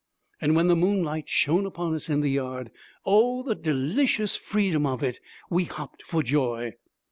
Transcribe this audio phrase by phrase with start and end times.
[0.41, 2.71] And when the moonlight shone upon us in the yard!
[3.05, 5.19] oh, the delicious freedom of it!
[5.51, 6.73] We hopped for joy.